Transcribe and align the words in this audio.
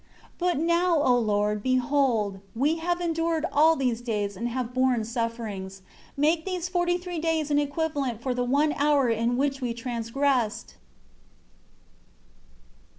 10 0.39 0.39
But 0.39 0.57
now, 0.57 0.99
O 1.03 1.15
Lord, 1.19 1.61
behold, 1.61 2.39
we 2.55 2.77
have 2.77 2.99
endured 2.99 3.45
all 3.53 3.75
these 3.75 4.01
days, 4.01 4.35
and 4.35 4.49
have 4.49 4.73
borne 4.73 5.03
sufferings. 5.05 5.83
Make 6.17 6.43
these 6.43 6.67
forty 6.67 6.97
three 6.97 7.19
days 7.19 7.51
an 7.51 7.59
equivalent 7.59 8.19
for 8.19 8.33
the 8.33 8.43
one 8.43 8.73
hour 8.73 9.09
in 9.11 9.37
which 9.37 9.61
we 9.61 9.75
transgressed." 9.75 10.73